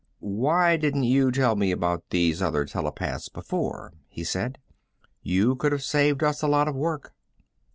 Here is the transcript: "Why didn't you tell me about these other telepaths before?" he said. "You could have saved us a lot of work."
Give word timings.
"Why 0.23 0.77
didn't 0.77 1.03
you 1.03 1.31
tell 1.31 1.55
me 1.55 1.69
about 1.69 2.09
these 2.09 2.41
other 2.41 2.65
telepaths 2.65 3.29
before?" 3.29 3.93
he 4.07 4.23
said. 4.23 4.57
"You 5.21 5.55
could 5.55 5.73
have 5.73 5.83
saved 5.83 6.23
us 6.23 6.41
a 6.41 6.47
lot 6.47 6.67
of 6.67 6.73
work." 6.73 7.13